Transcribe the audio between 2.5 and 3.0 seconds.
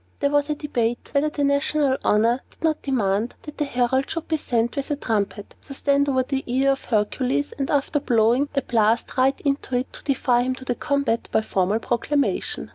not